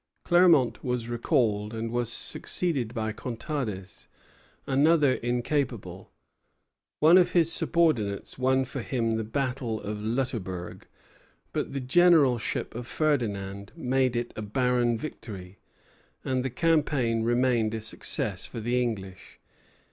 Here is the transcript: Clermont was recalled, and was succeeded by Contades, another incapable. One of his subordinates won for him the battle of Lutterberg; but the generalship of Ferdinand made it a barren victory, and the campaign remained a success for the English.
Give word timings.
Clermont 0.23 0.83
was 0.83 1.07
recalled, 1.09 1.75
and 1.75 1.91
was 1.91 2.11
succeeded 2.11 2.91
by 2.91 3.11
Contades, 3.13 4.07
another 4.65 5.13
incapable. 5.13 6.09
One 6.99 7.19
of 7.19 7.33
his 7.33 7.51
subordinates 7.53 8.35
won 8.35 8.65
for 8.65 8.81
him 8.81 9.11
the 9.11 9.23
battle 9.23 9.79
of 9.79 9.99
Lutterberg; 10.01 10.87
but 11.53 11.73
the 11.73 11.79
generalship 11.79 12.73
of 12.73 12.87
Ferdinand 12.87 13.73
made 13.75 14.15
it 14.15 14.33
a 14.35 14.41
barren 14.41 14.97
victory, 14.97 15.59
and 16.25 16.43
the 16.43 16.49
campaign 16.49 17.21
remained 17.21 17.75
a 17.75 17.79
success 17.79 18.43
for 18.47 18.59
the 18.59 18.81
English. 18.81 19.39